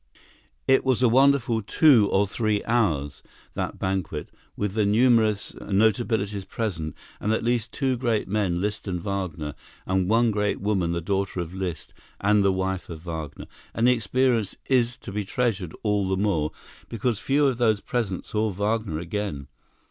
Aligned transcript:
It 0.67 0.83
was 0.83 1.03
a 1.03 1.07
wonderful 1.07 1.61
two 1.61 2.09
or 2.11 2.25
three 2.25 2.63
hours, 2.65 3.21
that 3.53 3.77
banquet, 3.77 4.31
with 4.57 4.71
the 4.73 4.83
numerous 4.83 5.51
notabilities 5.59 6.43
present, 6.43 6.95
and 7.19 7.31
at 7.31 7.43
least 7.43 7.71
two 7.71 7.97
great 7.97 8.27
men, 8.27 8.59
Liszt 8.59 8.87
and 8.87 8.99
Wagner, 8.99 9.53
and 9.85 10.09
one 10.09 10.31
great 10.31 10.59
woman, 10.59 10.91
the 10.91 11.01
daughter 11.01 11.39
of 11.39 11.53
Liszt 11.53 11.93
and 12.19 12.41
the 12.41 12.51
wife 12.51 12.89
of 12.89 13.01
Wagner; 13.05 13.45
and 13.75 13.85
the 13.85 13.91
experience 13.91 14.55
is 14.65 14.97
to 14.97 15.11
be 15.11 15.23
treasured 15.23 15.75
all 15.83 16.09
the 16.09 16.17
more, 16.17 16.49
because 16.89 17.19
few 17.19 17.45
of 17.45 17.59
those 17.59 17.79
present 17.79 18.25
saw 18.25 18.49
Wagner 18.49 18.97
again. 18.97 19.49